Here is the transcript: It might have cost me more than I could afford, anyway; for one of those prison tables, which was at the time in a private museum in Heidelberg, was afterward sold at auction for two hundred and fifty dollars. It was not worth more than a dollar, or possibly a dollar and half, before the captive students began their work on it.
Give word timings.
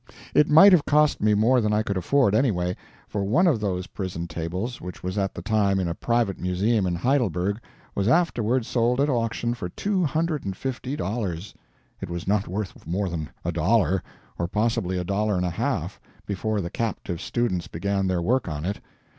It 0.33 0.49
might 0.49 0.71
have 0.71 0.83
cost 0.87 1.21
me 1.21 1.35
more 1.35 1.61
than 1.61 1.73
I 1.73 1.83
could 1.83 1.95
afford, 1.95 2.33
anyway; 2.33 2.75
for 3.07 3.23
one 3.23 3.45
of 3.45 3.59
those 3.59 3.85
prison 3.85 4.25
tables, 4.25 4.81
which 4.81 5.03
was 5.03 5.15
at 5.15 5.35
the 5.35 5.43
time 5.43 5.79
in 5.79 5.87
a 5.87 5.93
private 5.93 6.39
museum 6.39 6.87
in 6.87 6.95
Heidelberg, 6.95 7.59
was 7.93 8.07
afterward 8.07 8.65
sold 8.65 8.99
at 8.99 9.11
auction 9.11 9.53
for 9.53 9.69
two 9.69 10.03
hundred 10.03 10.43
and 10.43 10.57
fifty 10.57 10.95
dollars. 10.95 11.53
It 12.01 12.09
was 12.09 12.27
not 12.27 12.47
worth 12.47 12.87
more 12.87 13.09
than 13.09 13.29
a 13.45 13.51
dollar, 13.51 14.01
or 14.39 14.47
possibly 14.47 14.97
a 14.97 15.03
dollar 15.03 15.35
and 15.37 15.45
half, 15.45 16.01
before 16.25 16.61
the 16.61 16.71
captive 16.71 17.21
students 17.21 17.67
began 17.67 18.07
their 18.07 18.23
work 18.23 18.47
on 18.47 18.65
it. 18.65 18.79